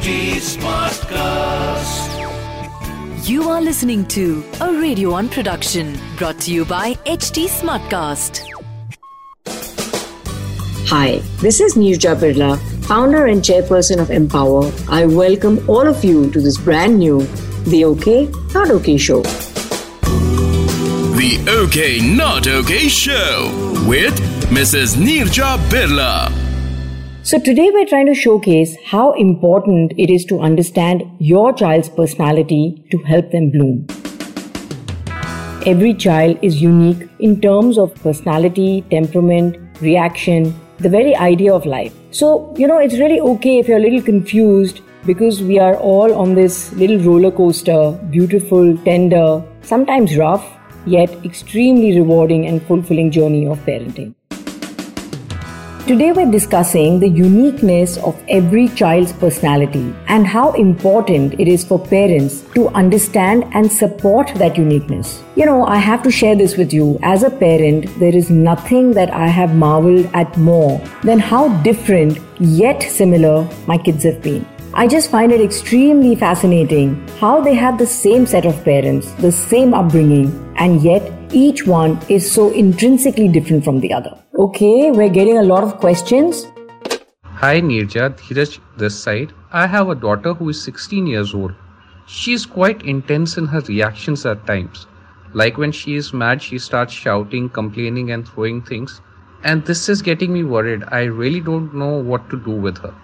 [0.00, 2.08] HT Smartcast.
[3.28, 8.40] You are listening to a Radio One production brought to you by HT Smartcast.
[10.88, 14.72] Hi, this is Neerja Birla, founder and chairperson of Mpower.
[14.88, 17.20] I welcome all of you to this brand new
[17.66, 19.20] The OK, Not OK show.
[21.20, 23.52] The OK Not OK Show
[23.86, 24.96] with Mrs.
[24.96, 26.49] Neerja Birla.
[27.22, 32.82] So, today we're trying to showcase how important it is to understand your child's personality
[32.90, 33.86] to help them bloom.
[35.66, 41.92] Every child is unique in terms of personality, temperament, reaction, the very idea of life.
[42.10, 46.14] So, you know, it's really okay if you're a little confused because we are all
[46.14, 50.50] on this little roller coaster, beautiful, tender, sometimes rough,
[50.86, 54.14] yet extremely rewarding and fulfilling journey of parenting.
[55.86, 61.78] Today, we're discussing the uniqueness of every child's personality and how important it is for
[61.80, 65.24] parents to understand and support that uniqueness.
[65.34, 66.98] You know, I have to share this with you.
[67.02, 72.20] As a parent, there is nothing that I have marveled at more than how different
[72.38, 74.46] yet similar my kids have been.
[74.72, 79.32] I just find it extremely fascinating how they have the same set of parents, the
[79.32, 84.16] same upbringing, and yet each one is so intrinsically different from the other.
[84.40, 86.46] Okay, we're getting a lot of questions.
[87.40, 89.34] Hi Neerja, Dheeraj this side.
[89.52, 91.52] I have a daughter who is 16 years old.
[92.06, 94.86] She is quite intense in her reactions at times.
[95.34, 99.02] Like when she is mad, she starts shouting, complaining, and throwing things.
[99.44, 100.88] And this is getting me worried.
[100.88, 102.94] I really don't know what to do with her.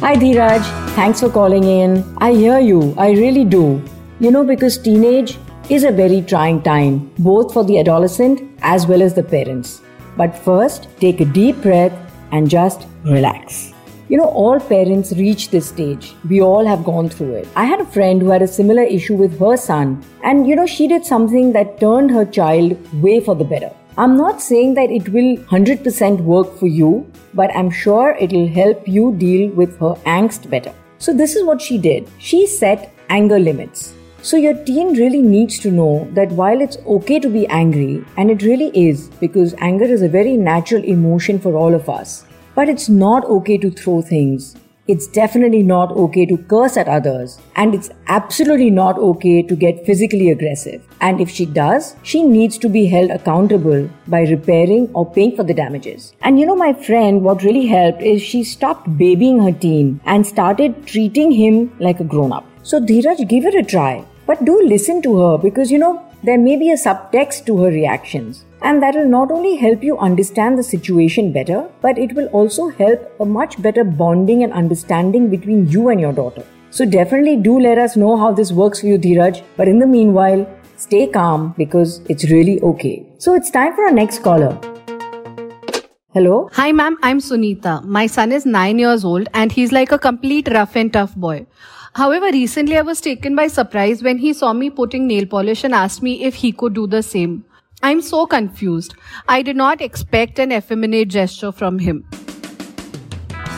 [0.00, 2.04] Hi Dheeraj, thanks for calling in.
[2.18, 3.80] I hear you, I really do.
[4.18, 5.38] You know, because teenage
[5.70, 9.82] is a very trying time, both for the adolescent as well as the parents.
[10.16, 11.92] But first, take a deep breath
[12.32, 13.72] and just relax.
[14.08, 16.14] You know, all parents reach this stage.
[16.28, 17.48] We all have gone through it.
[17.56, 20.66] I had a friend who had a similar issue with her son, and you know,
[20.66, 23.72] she did something that turned her child way for the better.
[23.98, 28.86] I'm not saying that it will 100% work for you, but I'm sure it'll help
[28.86, 30.72] you deal with her angst better.
[30.98, 33.95] So, this is what she did she set anger limits.
[34.26, 38.28] So, your teen really needs to know that while it's okay to be angry, and
[38.28, 42.24] it really is, because anger is a very natural emotion for all of us,
[42.56, 44.56] but it's not okay to throw things.
[44.88, 49.86] It's definitely not okay to curse at others, and it's absolutely not okay to get
[49.86, 50.82] physically aggressive.
[51.00, 55.44] And if she does, she needs to be held accountable by repairing or paying for
[55.44, 56.14] the damages.
[56.22, 60.26] And you know, my friend, what really helped is she stopped babying her teen and
[60.26, 62.44] started treating him like a grown up.
[62.64, 64.04] So, Dheeraj, give it a try.
[64.26, 67.68] But do listen to her because you know, there may be a subtext to her
[67.68, 68.44] reactions.
[68.62, 72.68] And that will not only help you understand the situation better, but it will also
[72.68, 76.44] help a much better bonding and understanding between you and your daughter.
[76.70, 79.42] So definitely do let us know how this works for you, Dheeraj.
[79.56, 83.06] But in the meanwhile, stay calm because it's really okay.
[83.18, 84.58] So it's time for our next caller.
[86.12, 86.48] Hello?
[86.54, 86.96] Hi, ma'am.
[87.02, 87.84] I'm Sunita.
[87.84, 91.46] My son is nine years old and he's like a complete rough and tough boy.
[91.96, 95.74] However, recently I was taken by surprise when he saw me putting nail polish and
[95.74, 97.42] asked me if he could do the same.
[97.82, 98.94] I'm so confused.
[99.30, 102.04] I did not expect an effeminate gesture from him.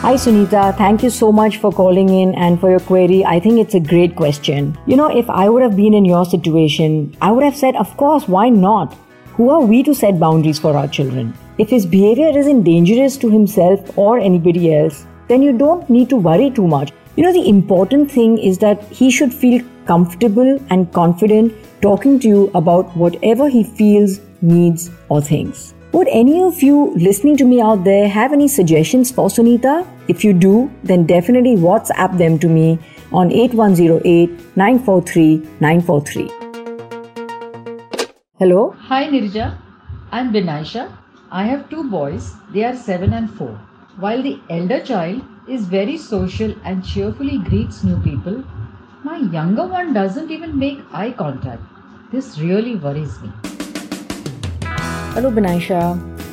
[0.03, 3.25] Hi Sunita, thank you so much for calling in and for your query.
[3.25, 4.77] I think it's a great question.
[4.87, 7.97] You know, if I would have been in your situation, I would have said, of
[7.97, 8.95] course, why not?
[9.33, 11.33] Who are we to set boundaries for our children?
[11.57, 16.15] If his behavior isn't dangerous to himself or anybody else, then you don't need to
[16.15, 16.93] worry too much.
[17.19, 22.29] You know, the important thing is that he should feel comfortable and confident talking to
[22.29, 25.73] you about whatever he feels, needs, or thinks.
[25.91, 29.85] Would any of you listening to me out there have any suggestions for Sunita?
[30.07, 32.79] If you do, then definitely WhatsApp them to me
[33.11, 36.29] on 8108 943 943.
[38.39, 38.69] Hello?
[38.91, 39.57] Hi Neerja,
[40.13, 40.89] I'm Binaisha.
[41.29, 43.47] I have two boys, they are 7 and 4.
[43.97, 48.43] While the elder child is very social and cheerfully greets new people,
[49.03, 51.63] my younger one doesn't even make eye contact.
[52.11, 53.31] This really worries me.
[55.15, 55.81] Hello, Binaisha.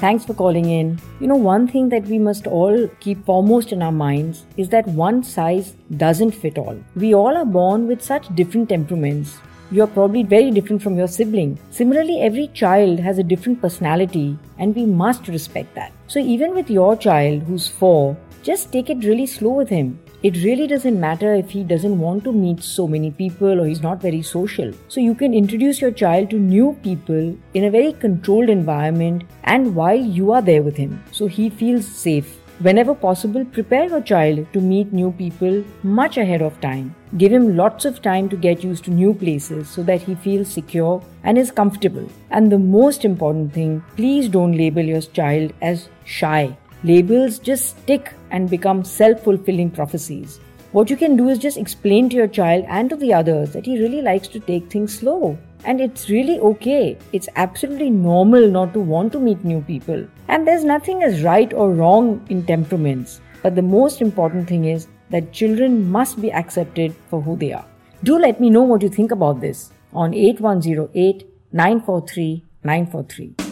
[0.00, 1.00] Thanks for calling in.
[1.20, 4.86] You know, one thing that we must all keep foremost in our minds is that
[4.88, 6.78] one size doesn't fit all.
[6.94, 9.38] We all are born with such different temperaments.
[9.70, 11.58] You are probably very different from your sibling.
[11.70, 15.92] Similarly, every child has a different personality, and we must respect that.
[16.06, 18.16] So, even with your child who's four,
[18.46, 19.98] just take it really slow with him.
[20.22, 23.82] It really doesn't matter if he doesn't want to meet so many people or he's
[23.82, 24.72] not very social.
[24.86, 29.74] So you can introduce your child to new people in a very controlled environment and
[29.74, 31.02] while you are there with him.
[31.10, 32.38] So he feels safe.
[32.60, 36.94] Whenever possible, prepare your child to meet new people much ahead of time.
[37.18, 40.48] Give him lots of time to get used to new places so that he feels
[40.48, 42.08] secure and is comfortable.
[42.30, 46.56] And the most important thing, please don't label your child as shy.
[46.86, 50.38] Labels just stick and become self fulfilling prophecies.
[50.70, 53.66] What you can do is just explain to your child and to the others that
[53.66, 55.36] he really likes to take things slow.
[55.64, 56.96] And it's really okay.
[57.12, 60.06] It's absolutely normal not to want to meet new people.
[60.28, 63.20] And there's nothing as right or wrong in temperaments.
[63.42, 67.66] But the most important thing is that children must be accepted for who they are.
[68.04, 73.45] Do let me know what you think about this on 8108 943 943.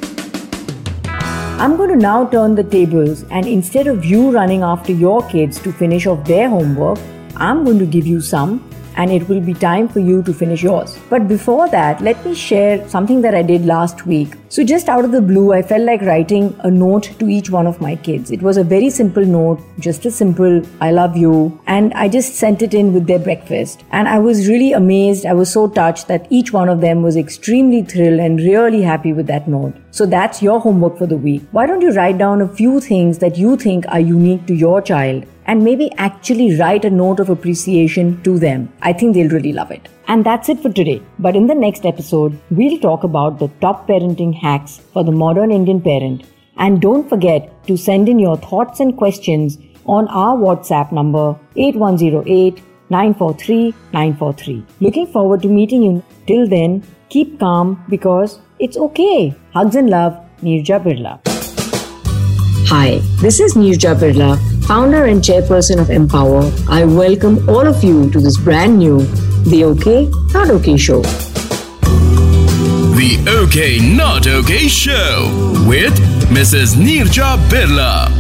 [1.57, 5.61] I'm going to now turn the tables, and instead of you running after your kids
[5.61, 6.99] to finish off their homework,
[7.37, 10.63] I'm going to give you some and it will be time for you to finish
[10.63, 10.99] yours.
[11.11, 14.35] But before that, let me share something that I did last week.
[14.49, 17.67] So, just out of the blue, I felt like writing a note to each one
[17.67, 18.31] of my kids.
[18.31, 21.61] It was a very simple note, just a simple, I love you.
[21.67, 23.83] And I just sent it in with their breakfast.
[23.91, 25.27] And I was really amazed.
[25.27, 29.13] I was so touched that each one of them was extremely thrilled and really happy
[29.13, 29.75] with that note.
[29.91, 31.43] So, that's your homework for the week.
[31.51, 34.81] Why don't you write down a few things that you think are unique to your
[34.81, 38.73] child and maybe actually write a note of appreciation to them.
[38.83, 39.89] I think they'll really love it.
[40.09, 41.03] And that's it for today.
[41.19, 45.51] But in the next episode, we'll talk about the top parenting hacks for the modern
[45.51, 46.25] Indian parent.
[46.57, 52.63] And don't forget to send in your thoughts and questions on our WhatsApp number 8108
[52.91, 54.65] 943 943.
[54.81, 56.03] Looking forward to meeting you.
[56.27, 59.35] Till then, keep calm because it's okay.
[59.53, 61.34] Hugs and love, Neerja Birla.
[62.67, 68.11] Hi, this is Neerja Birla founder and chairperson of Mpower, I welcome all of you
[68.11, 69.03] to this brand new
[69.45, 71.03] The OK Not OK Show.
[72.97, 75.95] The OK Not OK Show with
[76.31, 76.77] Mrs.
[76.77, 78.11] Neerja Birla.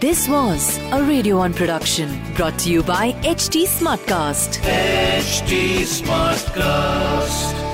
[0.00, 4.60] This was a Radio 1 production brought to you by HT Smartcast.
[4.62, 7.67] HT Smartcast.